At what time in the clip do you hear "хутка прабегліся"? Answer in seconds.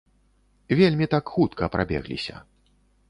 1.35-2.43